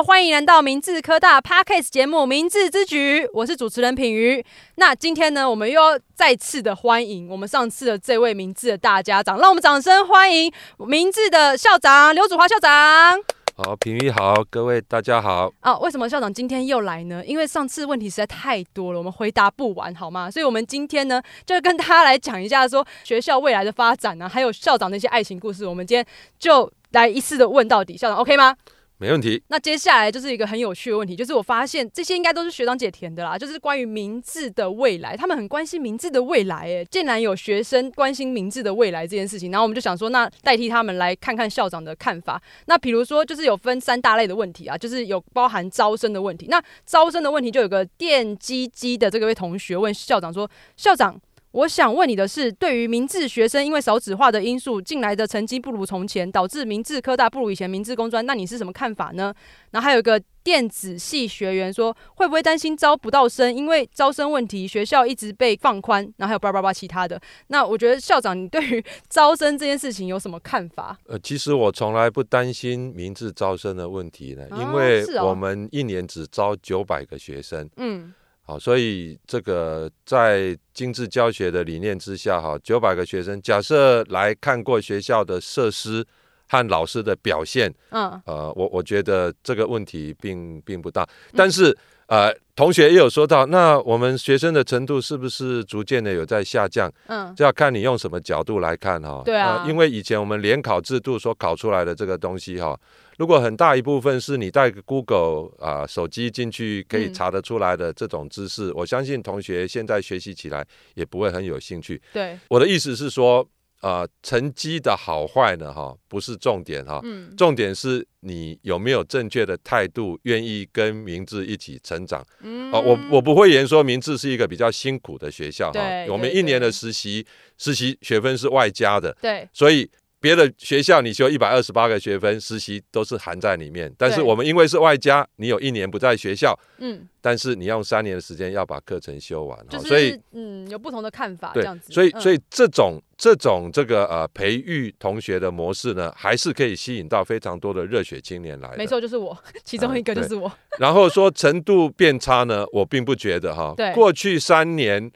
[0.00, 4.42] 好，欢迎来到明治科大 Podcast 节目《明治之举》，我是主持人品瑜。
[4.76, 13.20] 那今天呢，我们又要再次的欢迎我们上次的这位明治的大家长，让我们掌声欢迎明治的校长刘祖华校长。
[13.58, 15.52] 好，品瑜好，各位大家好。
[15.60, 17.22] 啊，为什么校长今天又来呢？
[17.26, 20.30] 因为上次问题实在太多了，我们回答不完，好吗？
[20.30, 25.66] 所以，我们今天呢，就跟大家来讲一下说学校未来的发展呢、啊，还有校长的一些爱情故事。
[25.66, 26.02] 我们今天
[26.38, 28.56] 就来一次的问到底，校长 OK 吗？
[29.00, 29.42] 没问题。
[29.48, 36.56] 那接下来就是一个很有趣的问题，就是我发现这些应该都是学长姐填的啦，就是关于明志的未来，他们很关心明志的未来。
[36.56, 42.40] 哎，竟然有学生关心明志的未来这件事情，然后我们就想说，那代替他们来看看校长的看法。
[42.66, 46.46] 那比如说，就是有分三大类的问题啊，就是有包含招生的问题。
[46.50, 51.18] 那招生的问题就有个电机机的这个位同学问校长说，校长。
[51.52, 59.34] 我想问你的是，对于明治学生因为少子化的因素进来的成绩不如从前，导致明治科大不如以前明治工专，那你是什么看法呢？
[59.72, 63.52] 然后还有一个电子系学员说，会不会担心招不到生？
[63.52, 67.20] 因为招生问题，学校一直被放宽，然后还有叭叭叭其他的。
[67.48, 70.96] 那我觉得校长，你对于 招生这件事情有什么看法？
[71.08, 77.68] 呃，其实我从来不担心明治招生的问题呢，因为我们一年只招九百个学生。
[77.76, 78.14] 嗯。
[78.50, 86.04] 好，所以这个在精致教学的理念之下，哈，九百个学生，假设来看过学校的设施
[86.48, 91.08] 和老师的表现，嗯，呃，我我觉得这个问题并并不大。
[91.36, 91.76] 但是，
[92.08, 96.92] 呃，同学也有说到，那我们学生的程度是不是逐渐的有在下降？
[97.06, 99.22] 嗯，这要看你用什么角度来看哈。
[99.24, 102.76] 对啊，因为以前我们联考制度所考出来的这个东西哈。
[103.20, 112.00] 如果很大一部分是你带个 Google 啊、呃、手机进去可以查得出来的这种知识，嗯、我相信同学现在学习起来也不会很有兴趣。
[112.14, 113.46] 对，我的意思是说，
[113.80, 122.26] 啊、呃，成绩的好坏呢，哈，不是重点哈，嗯、重点是你有没有正确的态度，愿意跟明志一起成长。
[122.40, 127.26] 嗯，啊，我我不会言说明志是一个比较辛苦的学校哈，我们一年的实习
[127.58, 129.90] 实习学分是外加的，对，所以。
[130.20, 133.90] 别的学校你修一百二十八个学分，实习都是含在里面。
[133.96, 141.90] 但是我们因为是外加，你有一年不在学校，嗯，但是你用三年的时间要把课程修完，就是、所以嗯有不同的看法，这样子。
[141.90, 148.74] 所以所以这种这种这个呃培育同学的模式呢，还是可以吸引到非常多的热血青年来。
[148.76, 150.46] 没错，就是我， 其中一个就是我。
[150.46, 153.72] 嗯、 然后说程度变差呢，我并不觉得哈。
[153.74, 155.10] 对，过去三年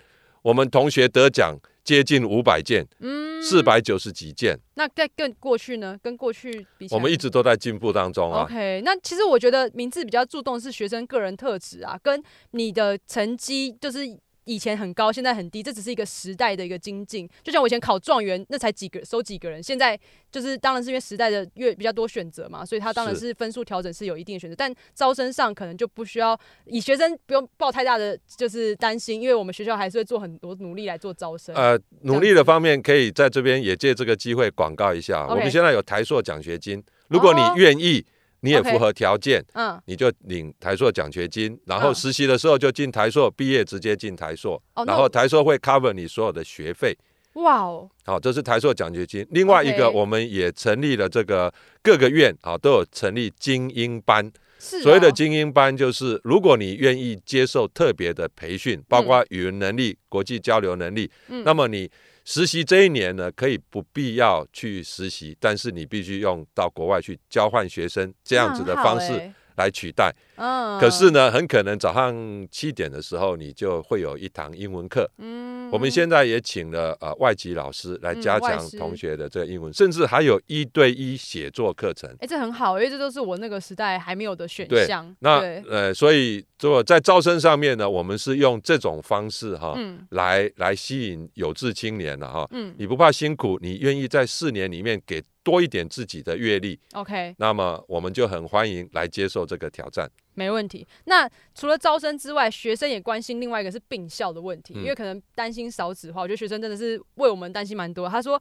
[0.45, 1.59] 我们同学得奖。
[1.85, 4.59] 接近五百件，嗯，四百九十几件。
[4.73, 5.99] 那在跟过去呢？
[6.03, 8.45] 跟过去比起来，我们一直都在进步当中啊。
[8.45, 12.23] OK，那其实我觉得名字比较注重是学生个人特质啊，跟
[12.53, 13.99] 你的成绩就是。
[14.45, 17.29] 以前很高，现在很低，这只是一个时代的一个精进。
[17.43, 19.99] 就像我以前考状元，那才几个收几个人，现在
[20.31, 24.57] 就是当然是因为时代的越比较多选择嘛，所以他当然是分数调整是有一定的选择。
[24.57, 31.55] 但招生上可能就不需要以学生不用抱太大的就是担心，因为我们学校还是会做很多努力来做招生。
[31.55, 38.05] 呃，努力的方面可以在这边也借这个机会广告一下.我们现在有台硕奖学金，如果你愿意。
[38.45, 46.95] 你也符合条件嗯，你就领台硕奖学金，然后实习的时候就进台硕，毕业直接进台硕，哦、然后台硕会 cover 你所有的学费。
[47.33, 49.27] 哇哦，好，这是台硕奖学金。
[49.31, 51.53] 另外一个，我们也成立了这个
[51.83, 54.31] 各个院啊都有成立精英班。
[54.59, 61.91] 是、哦，所谓的精英班就是，如果你愿意接受特别的培训，包括语文能力、嗯、国际交流能力，嗯、那么你。
[62.25, 70.15] 实习这一年呢，可以不必要去实习，但是你必须用到国外去交换学生这样子的方式来取代。
[70.37, 72.15] 嗯，可是呢，很可能早上
[72.51, 75.09] 七点的时候，你就会有一堂英文课。
[75.19, 82.11] 嗯，我们现在也请了呃外籍老师来加强同学的这个英文，甚至还有一对一写作课程。
[82.21, 85.15] 哎，这很好，因为这都是我那个时代还没有的选项。
[85.21, 85.39] 那
[85.69, 89.79] 呃，所以如果在招生上面呢，我们是用这种方式哈，
[90.11, 92.47] 来来吸引有志青年的哈。
[92.51, 96.81] 嗯，你不怕辛苦，你愿意在四年里面给多一点自己的阅历。
[96.95, 100.11] OK，那么我们就很欢迎来接受这个挑战。
[100.33, 100.85] 没问题。
[101.05, 106.23] 那除了招生之外，学生也关心另外一个是并校的问题，嗯、因为可能担心少子化。
[106.23, 108.09] 我觉得学生真的是为我们担心蛮多。
[108.09, 108.41] 他说：“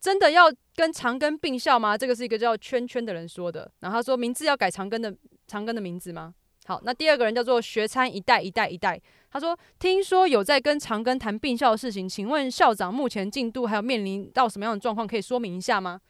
[0.00, 0.44] 真的要
[0.76, 3.68] 跟长庚并校吗？”这个是一个叫圈圈的人说的。
[3.80, 5.12] 然后他说：“名字要改长庚的
[5.48, 6.34] 长庚的名字吗？”
[6.66, 9.00] 好，那第二个人叫做学餐一代一代一代。
[9.30, 16.00] 他说：“听说有在跟长庚谈并校的事情，请问校长目前进度还有面临到什么样的状况，可以说明一下吗？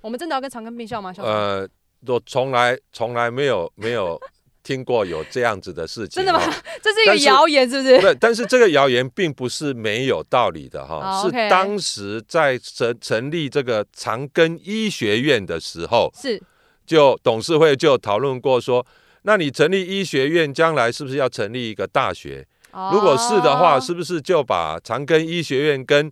[0.00, 1.12] 我们真的要跟长庚并校吗？
[1.12, 1.32] 校长？
[1.32, 1.68] 呃，
[2.06, 4.20] 我从来从来没有 没有。
[4.62, 6.22] 听过有这样子的事情？
[6.22, 6.38] 真的吗？
[6.82, 7.98] 这是一个谣言，是不是？
[7.98, 11.22] 对，但是这个谣言并不是没有道理的哈。
[11.22, 16.40] 是当时在成成立这个长庚医学院的时候，是
[16.84, 18.86] 就董事会就讨论过说，
[19.22, 22.46] 那你成立医学院，将来是不是要成立一个大学？
[22.72, 26.08] 哦、如果是的话，是不是就把长庚医学院跟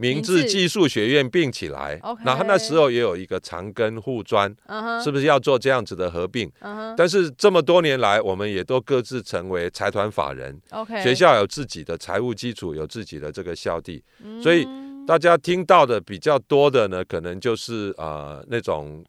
[0.00, 5.04] 明治技术学院并起来，然后那时候也有一个长庚护专，uh-huh.
[5.04, 6.94] 是不是要做这样子的合并？Uh-huh.
[6.96, 10.58] 但是这么多年来，我们也都各自成为财团法人.
[11.02, 14.66] 学校有自己的财务基础，有自己的这个校地，嗯、所以
[15.06, 19.04] 大家听到的比较多的呢，可能就是呃那种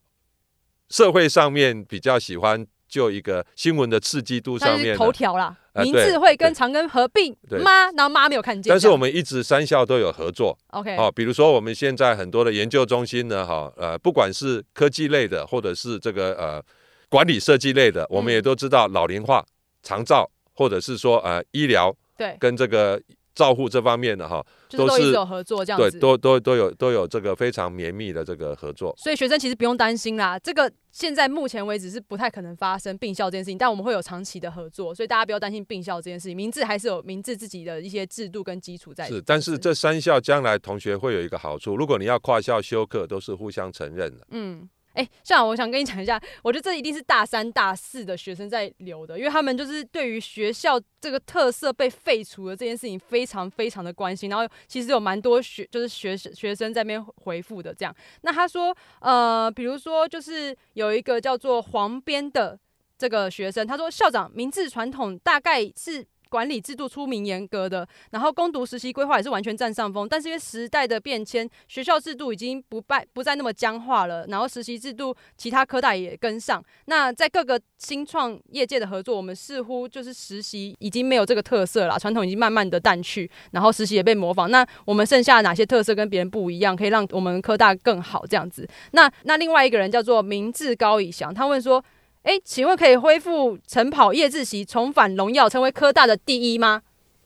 [0.90, 2.68] 社会上面比较喜欢。
[2.92, 7.34] 就一个新闻的刺激度上面，头条啦，名字会跟长庚合并
[7.64, 7.90] 吗？
[7.96, 8.70] 然后妈没有看见。
[8.70, 10.56] 但是我们一直三校都有合作。
[10.72, 16.62] OK，哦，比如说我们现在很多的研究中心呢，哈，呃，不管是科技类的，或者是这个呃
[17.08, 19.46] 管理设计类的，我们也都知道老龄化、
[19.82, 23.02] 长照，或者是说呃医疗，对，跟这个。
[23.34, 28.94] 照护这方面的哈，都是有合作这样子，对，都都都有都有这个非常绵密的这个合作。
[28.98, 36.36] 所以学生其实不用担心啦，这个现在目前为止是不太可能发生并校这件事情，但我们会有长期的合作，所以大家不要担心并校这件事情。
[36.36, 39.08] 明治还是有明治自己的一些制度跟基础在。
[39.08, 44.28] 是，但是这三校将来同学会有一个好处，如果你要跨校修课，都是互相承认的。
[44.32, 44.70] 嗯。
[44.94, 54.30] 哎，校长，我想跟你讲一下，我觉得这一定是大三、大四的学生在留的，因为他们就是对于学校这个特色被废除的这件事情非常非常的关心。
[54.30, 57.96] 然后其实有蛮多学就是学学生在那边回复的这样。
[58.22, 62.60] 那他说，呃，比如说就是有一个叫做黄边的
[62.98, 66.06] 这个学生，他说校长，明治传统大概是。
[66.32, 70.08] 管理制度出名严格的，然后攻读实习规划也是完全占上风。
[70.08, 74.26] 但是因为时代的变迁，学校制度已经不败不再那么僵化了。
[74.28, 76.64] 然后实习制度，其他科大也跟上。
[76.86, 83.30] 那在各个新创业界的合作，我们似乎就是实习已经没有这个特色了，传统已经慢慢的淡去。
[83.52, 84.50] 然后实习也被模仿。
[84.50, 88.66] 那我们剩下哪些特色跟别人不一样，可以让我们科大更好这样子？
[88.92, 91.84] 那那另外一个人叫做明治高以翔，他问说。
[92.24, 96.82] 哎，请问可以恢复晨跑夜自习，重返荣耀，成为科大的第一吗？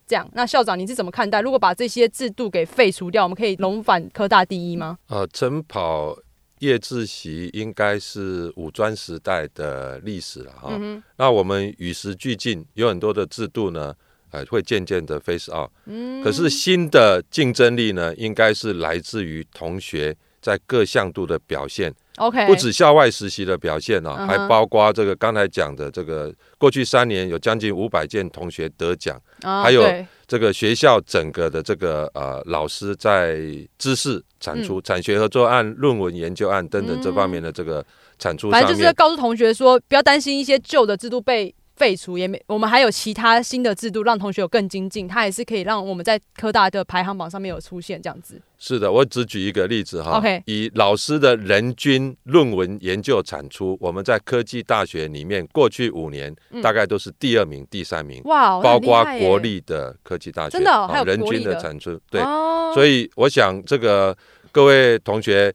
[0.07, 1.41] 这样，那校长你是怎么看待？
[1.41, 4.97] 如果把这些制度给废除掉，我们可以重返科大第一吗？
[5.07, 6.15] 呃，晨跑
[6.59, 11.03] 夜自习应该是五专时代的历史了哈、嗯。
[11.17, 13.93] 那我们与时俱进，有很多的制度呢，
[14.31, 15.69] 呃，会渐渐的 face out。
[15.87, 16.23] 嗯。
[16.23, 20.15] 可是新的竞争力呢，应该是来自于同学
[20.45, 21.91] 在各项度的表现。
[22.17, 24.27] OK，不止校外实习的表现呢、啊，uh -huh.
[24.27, 29.83] 还包括这个刚才讲的这个过去三年有将近五百件同学得奖，uh, 还有
[30.27, 33.39] 这个学校整个的这个呃老师在
[33.79, 37.83] 知识产出、嗯、产学合作案、论文研究案等等这方面的这个
[38.19, 41.53] 产出上面，反正就是告诉同学说，不要担心一些旧的制度被。
[41.75, 48.41] 废除也没，我们还有其他新的制度，让同学有更精进，它也是可以让我们在科大的排行榜上面有出现这样子。
[48.57, 50.17] 是的，我只举一个例子哈。
[50.17, 58.21] OK，以老师的人均论文研究产出，我们在科技大学里面过去五年、嗯、大概都是第二名、第三名。
[58.23, 61.99] 哇，包括国立的科技大学，真的、哦、还有人均的产出。
[62.09, 64.15] 对、哦，所以我想这个
[64.51, 65.53] 各位同学。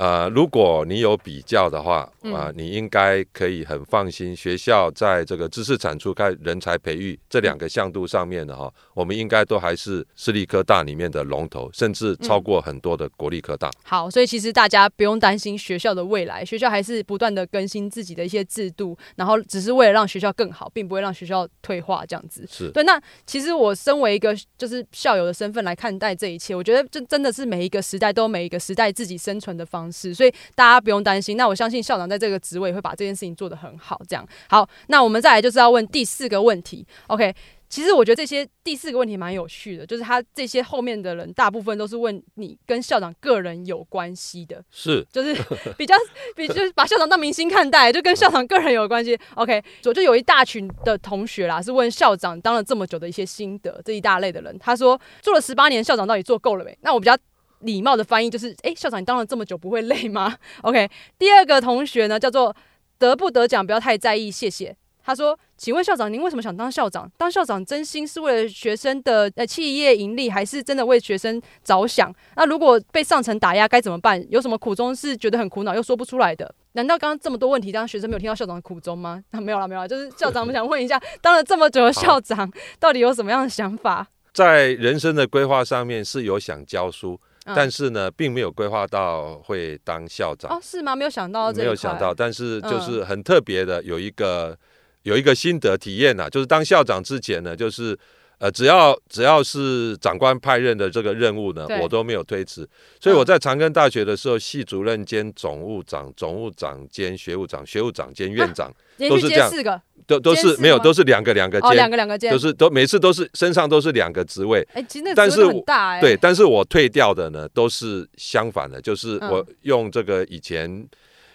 [0.00, 13.68] 呃，如果你有比较的话，啊、你应该可以很放心，学校在这个知识产出、跟人才培育这两个向度上面的哈，我们应该都还是私立科大里面的龙头，甚至超过很多的国立科大。
[13.68, 22.46] 嗯、好，所以其实大家不用担心学校的未来，学校还是不断的更新自己的一些制度，然后只是为了让学校更好，并不会让学校退化这样子。
[22.50, 22.82] 是对。
[22.84, 30.10] 那其实我身为一个就是校友的身份来看待这一切，我觉得这真的是每一个时代都有每一个时代自己生存的方式。
[30.10, 31.36] 是，所以大家不用担心。
[31.36, 34.00] 那我相信校长在这个职位会把这件事情做得很好。
[34.08, 36.86] 这样好，那我们再来就是要问第四个问题。
[37.06, 37.34] OK，
[37.68, 45.34] 其实我觉得这些第四个问题蛮有趣的，就是他这些后面的人大部分都是问你跟校长个人有关系的，是，就是
[45.78, 45.94] 比较
[46.34, 49.16] 比就是把校长当明星看待，就跟校长个人有关系。
[49.34, 56.76] OK，我就有一大群的同学啦，是问校长当了这么久的一些心得，这一大类的人，他说做了十八年，校长到底做够了没？
[56.82, 57.16] 那我比较。
[57.60, 60.36] 礼貌的翻译就是，哎，校长，你当了这么久，不会累吗？
[60.62, 60.88] OK，
[61.18, 62.54] 第二个同学呢，叫做
[62.98, 64.76] 得不得奖不要太在意，谢谢。
[65.02, 67.10] 他说，请问校长，您为什么想当校长？
[67.16, 72.14] 当校长真心是为了学生的呃企业盈利，还是真的为学生着想？
[72.36, 74.24] 那如果被上层打压该怎么办？
[74.30, 76.54] 有什么苦衷是觉得很苦恼又说不出来的？
[76.72, 79.24] 难道刚刚这么多问题，当学生没有听到校长的苦衷吗？
[79.30, 82.48] 啊，没有了，没有了，就是校长，我们想问一下，当了这么久的校长，
[82.78, 84.06] 到底有什么样的想法？
[84.32, 87.18] 在人生的规划上面是有想教书。
[87.54, 90.60] 但是呢，并没有规划到会当校长哦？
[90.62, 90.94] 是吗？
[90.96, 92.14] 没有想到，没有想到。
[92.14, 94.56] 但是就是很特别的，有一个
[95.02, 97.98] 有一个心得体验呐，就是当校长之前呢，就是
[98.40, 102.68] 呃，只要只要是长官派任的这个任务呢，我都没有推辞。
[102.98, 109.82] 所以我在长庚大学的时候，系主任兼总务长、总务长兼学务长、学务长兼院长，都是这样。
[110.06, 114.66] 都都是没有，都是两个两个兼，两个两个兼，都是都每次都是身上都是两个职位。
[114.72, 116.00] 哎，其实但是很大哎。
[116.00, 120.84] 对，但是我退掉的呢，都是相反的，就是我用这个以前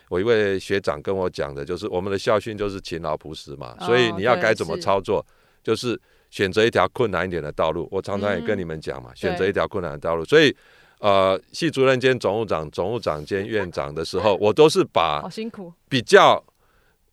[0.09, 5.25] 我一位学长跟我讲的，就是我们的校训就是勤劳朴实嘛，所以你要该怎么操作，
[5.63, 5.97] 就是
[6.29, 7.87] 选择一条困难一点的道路。
[7.91, 10.25] 我常常也跟你们讲嘛，选择一条困难的道路。
[10.25, 10.55] 所以
[10.99, 16.43] 呃，系主任兼总务长、总务长兼院长的时候，我都是把好辛苦比较。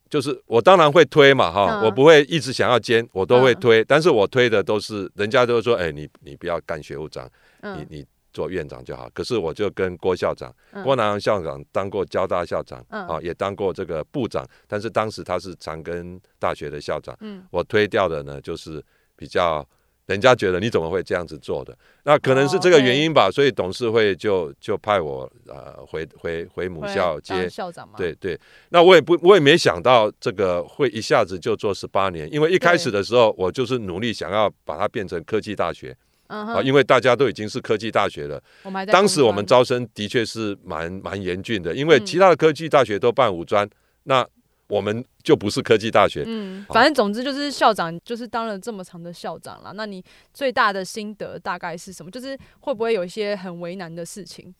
[0.08, 7.26] 就是我当然会推嘛哈，我不会一直想要兼，我都会推，但是我推的都是人家都说，哎，你你不要干学务长，
[7.62, 9.08] 你你做院长就好。
[9.14, 10.54] 可是我就跟郭校长，
[10.84, 17.18] 郭南阳校长当过交大校长啊，也当过这个部长，但是当时他是长庚大学的校长，
[17.50, 18.84] 我推掉的呢就是
[19.22, 19.64] 比较。
[20.06, 21.74] 人家觉得你怎么会这样子做的？
[22.02, 27.94] 那可能是这个原因吧，所以董事会就就派我呃回回回母校接校长嘛。
[27.96, 28.38] 对对，
[28.70, 38.42] 那我也不我也没想到这个会一下子就做十八年，因为一开始的时候我就是努力想要把它变成科技大学啊，因为大家都已经是科技大学了。
[38.90, 43.66] 当时我们招生的确是蛮蛮严峻的，因为其他的科技大学都办五专，
[44.02, 44.26] 那。
[44.72, 49.74] 我们就不是科技大学，嗯，反正总之就是校长，就是当了这么长的校长了。
[49.74, 50.02] 那你
[50.32, 52.10] 最大的心得大概是什么？
[52.10, 54.54] 就是会不会有一些很为难的事情？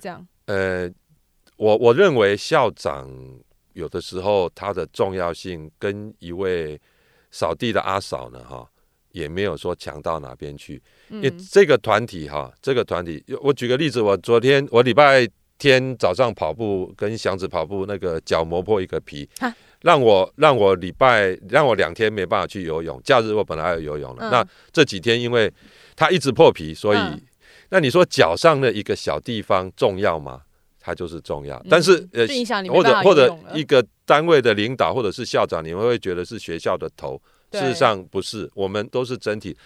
[0.00, 0.26] 这样？
[0.46, 0.90] 呃，
[1.56, 3.08] 我我认为校长
[3.74, 6.76] 有的时候他的重要性跟一位
[7.30, 8.68] 扫地的阿嫂呢，哈，
[9.12, 10.82] 也没有说强到哪边去。
[11.08, 15.28] 因为这个团体哈，这个团体，我举个例子，我昨天我礼拜。
[15.70, 19.28] 天早上跑步跟祥子跑步，那个脚磨破一个皮，
[19.82, 23.00] 让我让我礼拜让我两天没办法去游泳。
[23.04, 25.52] 假日我本来要游泳了，那这几天因为
[25.94, 26.98] 他一直破皮，所以
[27.68, 30.42] 那你说脚上的一个小地方重要吗？
[30.84, 32.26] 它就是重要，但是呃
[32.68, 39.56] 或者或者一个单位的领导或者是校长，你们会觉得是学校的头，事实上不是，我们都是整体。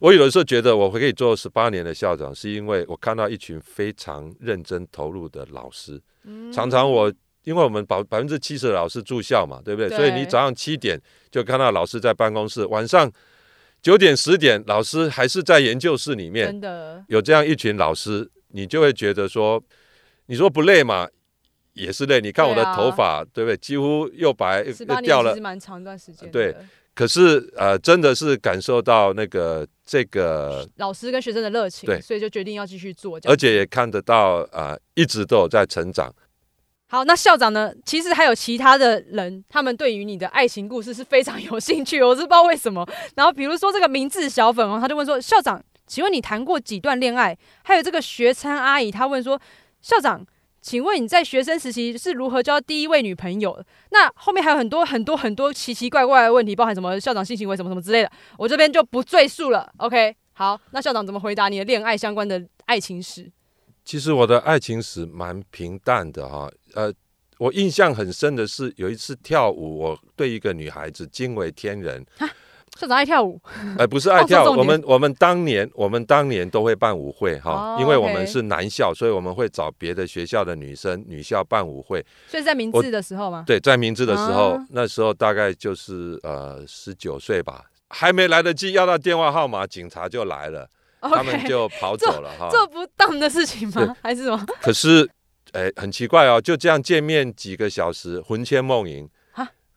[0.00, 6.00] 我有的时候觉得我会可以做十八年的校长，是因为我看到一群非常认真投入的老师。
[6.52, 7.12] 常常我
[7.44, 9.88] 因为我们百百分之七十的老师住校嘛，对不对？
[9.94, 13.10] 所以你早上七点就看到老师在办公室，晚上
[13.82, 16.46] 九点十点老师还是在研究室里面。
[16.46, 19.62] 真的有这样一群老师，你就会觉得说，
[20.26, 21.06] 你说不累嘛，
[21.74, 22.22] 也是累。
[22.22, 23.56] 你看我的头发，对不对？
[23.58, 26.30] 几乎又白又掉了，蛮长一段时间。
[26.30, 26.56] 对。
[26.92, 36.14] 可是呃，真的是感受到那个这个老师跟学生的热情，对，所以就决定要继续做，而且也看得到啊、呃，一直都有在成长。
[36.86, 37.72] 好，那校长呢？
[37.84, 42.88] 其实还有其他的人，他们对于你的爱情故事是非常有兴趣，我是不知道为什么。
[43.16, 47.36] 然后比如说这个名字小粉红，他就问说：校长，请问你谈过几段恋爱？
[47.64, 49.40] 还有这个学餐阿姨，她问说：
[49.82, 50.24] 校长。
[50.60, 53.64] 请问你在学生时期是如何交第一位女朋友？
[53.90, 59.72] 那后面还有很多很多很多奇奇怪怪的问题，包含什么校长性行为什么什么之类的，我这边就不赘述了。
[59.78, 63.30] OK，好，那校长怎么回答你的恋爱相关的爱情史？
[63.84, 66.92] 其实我的爱情史蛮平淡的哈，呃，
[67.38, 72.04] 我印象很深的是有一次跳舞，我对一个女孩子惊为天人。
[72.80, 73.38] 校长爱跳舞？
[73.76, 82.02] 哎，不是爱跳舞，我们我们当年我们当年都会办舞会哈，因为我们是男校，所以我们会找别的学校的女生女校办舞会。
[82.26, 83.44] 所以在明治的时候吗？
[83.46, 90.66] 对，在明治的时候，那时候大概就是呃十九岁吧，还没来得及要到电话号码，警察就来了，
[91.02, 92.48] 他们就跑走了哈。
[92.48, 93.94] 做不当的事情吗？
[94.00, 94.42] 还是什么？
[94.62, 95.06] 可是
[95.52, 99.06] 哎，很奇怪哦，就这样见面几个小时，魂牵梦萦。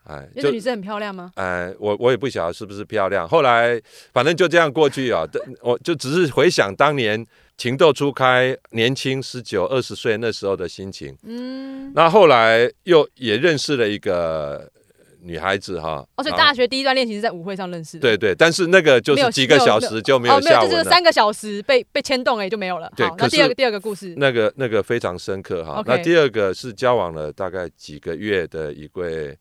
[0.05, 1.31] 哎，那个女生很漂亮吗？
[1.35, 3.27] 哎，我我也不晓得是不是漂亮。
[3.27, 3.81] 后来
[4.11, 5.25] 反正就这样过去啊，
[5.63, 7.25] 我就只是回想当年
[7.57, 11.15] 情窦初开、年轻十九二十岁那时候的心情。
[11.23, 14.69] 嗯，那后来又也认识了一个
[15.21, 16.05] 女孩子哈。
[16.17, 18.01] 哦，所以大学第一段恋情是在舞会上认识的。
[18.01, 20.75] 对对，但是那个就是几个小时就没有下文了。
[20.75, 22.91] 哦，就是三个小时被被牵动哎，就没有了。
[22.97, 25.81] 对，那第二个第二个故事，那个那个非常深刻哈。
[25.85, 29.37] 那第二个是交往了大概几个月的一位。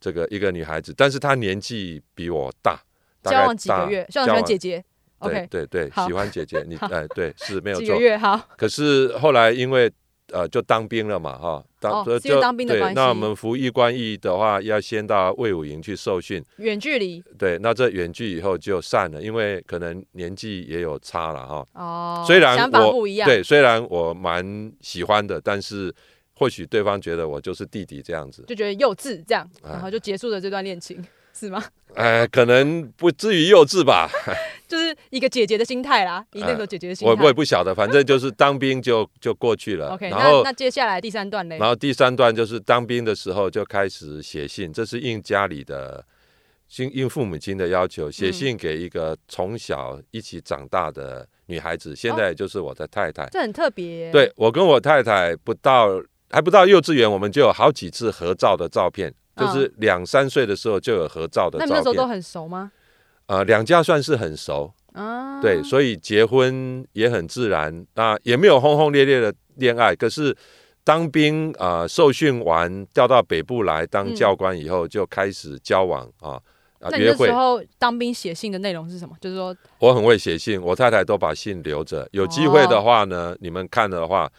[0.00, 2.80] 这个一个女孩子，但是她年纪比我大，
[3.22, 4.82] 大概大，交往几个月，交往姐姐。
[5.22, 7.84] 对对对，喜欢姐姐，你哎对是没有错。
[7.84, 8.40] 几个月好。
[8.56, 9.92] 可是后来因为
[10.32, 12.94] 呃就当兵了嘛哈，当哦，就当兵的关系。
[12.94, 17.22] 那我们服役官役的话，要先到卫武营去受训，远距离。
[17.38, 21.66] 对，那这远距以后就散了，因为可能年纪也有差了哈。
[21.74, 22.24] 哦。
[22.26, 23.06] 虽然我。
[23.26, 25.94] 对，虽然我蛮喜欢的，但是。
[26.40, 31.04] 或许对方觉得我就是弟弟这样子，就觉得幼稚这样，然后就结束了这段恋情，
[31.34, 31.62] 是吗？
[31.92, 34.08] 哎，可能不至于幼稚吧。
[34.66, 37.12] 就是一个姐姐的心态啦，以那个姐姐的心态。
[37.12, 39.90] 我我也不晓得，反正就是当兵就就过去了。
[39.90, 41.56] OK，然后那那接下来第三段呢？
[41.58, 46.02] 然后第三段就是当兵的时候就开始写信，这是应家里的，
[46.78, 53.28] 应应父母亲的要求，写信给一个从小一起长大的女孩子，现在就是我的太太。
[53.30, 54.10] 这很特别。
[54.10, 59.12] 对，我跟我太太不到还不到幼稚园，我们就有好几次合照的照片。
[59.36, 61.68] 就是两三岁的时候就有合照的照片。
[61.68, 62.70] 那那时候都很熟吗？
[63.24, 65.40] 呃，两家算是很熟啊。
[65.40, 69.96] 对，所以结婚也很自然，那也没有轰轰烈烈的恋爱。
[69.96, 70.36] 可是
[70.84, 76.38] 当兵啊、呃，受训完调到北部来当教官以后，就开始交往啊
[76.80, 77.28] 啊约会。
[77.28, 79.16] 那时候当兵写信的内容是什么？
[79.22, 82.06] 就是说，我很会写信，我太太都把信留着。
[82.12, 84.30] 有机会的话呢，哦、你们看的话。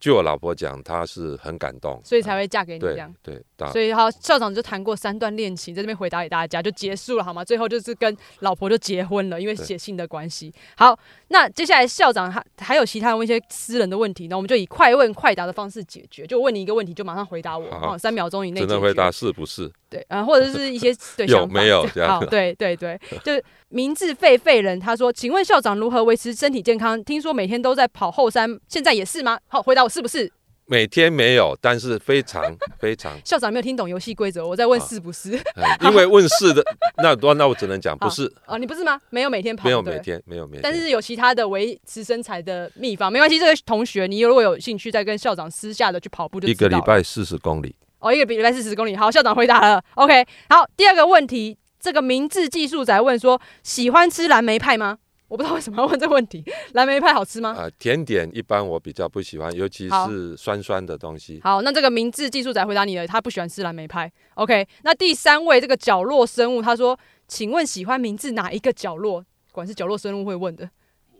[0.00, 3.14] 据我老婆讲，她是很感动，所以才会嫁给你这样。
[3.22, 7.44] 对，对，所以好，校长就谈过三段恋情，在这边回答给大家就结束了，好吗？
[7.44, 10.52] 最后就是跟老婆就结婚了，因为写信的关系。
[10.76, 10.98] 好，
[11.28, 16.26] 那接下来校长还还有其他问一些私人的问题，那我们就以快问快答的方式解决。
[16.26, 18.60] 就问你一个问题，就马上回答我，啊，三秒钟以内。
[18.60, 19.70] 只能回答是不是？
[19.88, 22.20] 对，啊，或者是一些对有没有这样？
[22.20, 27.02] 好，对对对，就是名字废废人，他说，请问校长如何维持身体健康？
[27.04, 29.38] 听说每天都在跑后山，现在也是吗？
[29.46, 30.28] 好，回答我是不是？
[30.66, 32.42] 每天没有，但是非常
[32.80, 33.16] 非常。
[33.24, 35.38] 校长没有听懂游戏规则，我在问是不是？
[35.82, 36.64] 因为问是的，
[36.96, 38.24] 那那我只能讲 不是。
[38.46, 39.00] 哦，你不是吗？
[39.10, 40.62] 没有每天跑，没有每天，没有每天。
[40.64, 43.38] 但是有其他的维持身材的秘方，没关系。
[43.38, 47.76] 这个同学，你如果有兴趣，再跟校长私下的去跑步就，就一个礼拜四十公里。
[48.00, 48.96] 哦，一个礼拜四十公里。
[48.96, 49.80] 好，校长回答了。
[49.94, 54.98] OK，好，第二个问题，这个明智技术宅问说，喜欢吃蓝莓派吗？
[55.26, 57.50] 我不知道为什么要问这个问题， 蓝莓派好吃吗？
[57.50, 61.40] 啊、呃，甜点一般我比较不喜欢，尤其是酸酸的东西。
[61.42, 64.10] 好，好，那这个明智技术仔回答你了，他不喜欢吃蓝莓派。
[64.34, 69.24] OK，那第三位这个角落生物他说，请问喜欢明智哪一个角落？
[69.50, 70.68] 管是角落生物会问的。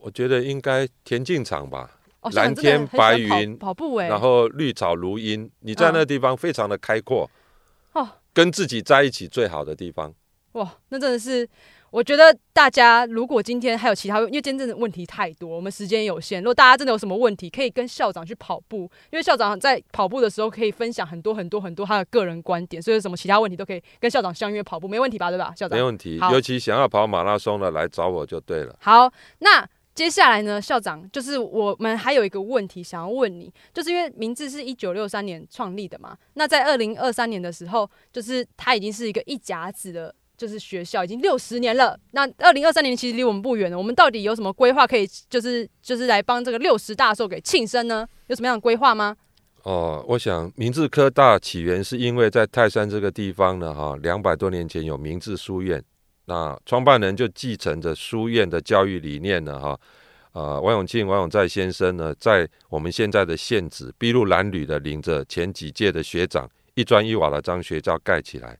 [0.01, 7.31] 我觉得应该田径场吧，哦、蓝天白云，跑，步哎，然后绿草如茵，你在那个地方非常的开阔，
[7.95, 10.13] 哦，跟自己在一起最好的地方。
[10.53, 11.49] 哇，那真的是。
[11.95, 16.43] 我觉得大家如果今天还有其他，因为今天真的问题太多，我们时间有限。
[16.43, 25.31] 如果大家真的有什么问题，可以跟校长去跑步，因为校长在跑步的时候可以分享很多很多很多他的个人观点，所以有什么其他问题都可以跟校长相约跑步，没问题吧？
[25.31, 25.79] 对吧，校长？
[25.79, 28.77] 没问题，尤其想要跑马拉松的来找我就对了。
[28.81, 40.13] 好，那接下来呢，校长就是我们还有一个问题想要问你，就是因为名字是一九六三年创立的嘛，那在二零二三年的时候，就是它已经是一个一甲子的。
[40.37, 43.79] 就是学校已经六十年了，那二零二三年其实离我们不远了。
[43.79, 48.07] 我们到底有什么规划可以，就是就是来帮这个六十大寿给庆生呢？
[48.27, 49.17] 有什么样的规划吗？
[49.63, 55.83] 哦，我想明治科大起源是因为在泰山这个地方呢，哈，两百多年前有明治书院，
[56.27, 59.81] 那创办人就继承着书院的教育理念呢，哈，
[60.33, 68.59] 呃，王永庆、王永在先生呢，在我们现在的县址筚路蓝缕的领着前几届的学长一砖一瓦的将学校盖起来。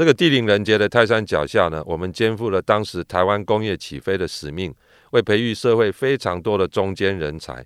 [0.00, 4.74] 这个地灵人杰的泰山脚下呢，我们肩负了当时台湾工业起飞的使命，
[5.10, 7.62] 为培育社会非常多的中间人才。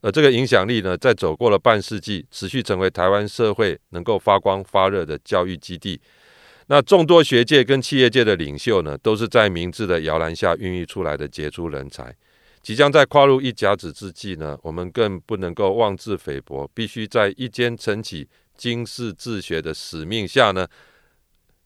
[0.00, 6.00] 而这个影响力呢，在走过了半世纪，持续成为台湾社会能够发光发热的教育基地。
[6.68, 12.14] 那众多学界跟企业界的领袖呢，都是在明智的摇篮下孕育出来的杰出人才。
[12.62, 20.68] 即将在跨入一甲子之际呢，我们更不能够妄自菲薄，必须在一肩撑起经世治学的使命下呢。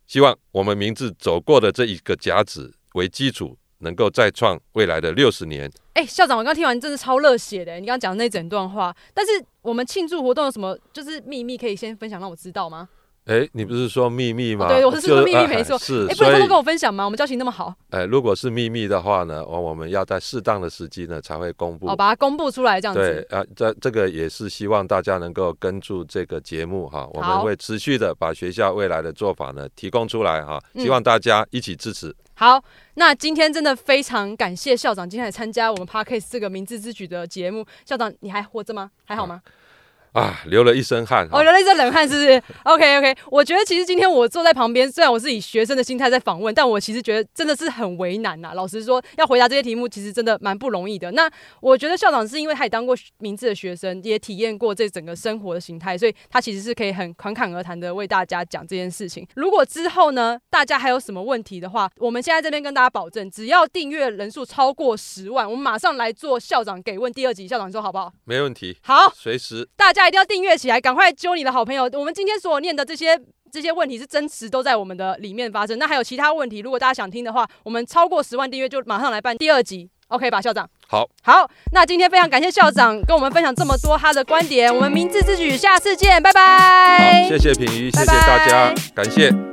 [0.09, 5.71] 希望我们明治走过的这一个甲子为基础，能够再创未来的六十年。
[5.93, 8.91] 哎，校长，我刚听完真是超热血的，你刚刚讲的那整段话。
[9.13, 12.89] 但是我们庆祝活动有什么就是秘密可以先分享让我知道吗？
[13.29, 14.65] 哎，你不是说秘密吗？
[14.65, 15.77] 哦、对，我是说秘密没错。
[15.77, 17.05] 是，哎，不能偷偷跟我分享吗？
[17.05, 17.71] 我们交情那么好。
[17.91, 21.87] 哎，如果是秘密的话呢，我我们要在适当的时机呢才会公布。
[21.87, 22.99] 哦，把它公布出来这样子。
[23.29, 32.07] 对啊，这这个也是希望大家能够跟住这个节目哈，我们会持续的把学校未来的做法呢提供出来哈，希望大家一起支持。
[32.07, 32.63] 嗯、好，
[32.95, 37.63] 那今天真的非常感谢校长今天来参加我们 parkase 这个明智之举的节目。
[37.85, 38.89] 校长，你还活着吗？
[39.05, 39.39] 还好吗？
[39.45, 39.68] 啊
[40.13, 41.27] 啊，流了一身汗。
[41.31, 42.41] 哦，流了一身冷汗，是不是？
[42.63, 48.53] OK OK，我觉得其实今天我坐在旁边，虽然我是以学生的心态在访问，但我其实觉得真的是很为难呐、啊。
[48.53, 51.11] 老实说，要回答这些题目，其实真的蛮不容易的。
[51.11, 51.29] 那
[51.61, 59.27] 我觉得校长是因为他也当过明志的学生，也体验过这整个生活的形态，所以他其实是可以很侃侃而谈的为大家讲这件事情。
[59.35, 67.47] 如果之后呢，大家还有什么问题的话，我们现在这边跟大家保证，只要订阅人数超过十万，我们马上来做校长给问第二集。
[67.47, 68.11] 校长你说好不好？
[68.25, 68.77] 没问题。
[68.83, 69.67] 好，随时。
[69.75, 70.79] 大家一定要订阅起来。
[70.79, 71.89] 赶快揪你的好朋友！
[71.93, 73.19] 我们今天所念的这些
[73.51, 75.77] 这些问题是真实都在我们的里面发生。
[75.79, 80.69] 那还有其他问题，如果大家想听的话，我们超过十万订阅就马上来办第二集，OK 吧，校长？
[80.87, 87.23] 好，好，那今天非常感谢校长跟我们分享这么多他的观点，我们明智之举，下次见，拜拜。
[87.23, 89.48] 好，谢谢品瑜，谢谢大家，拜拜感谢。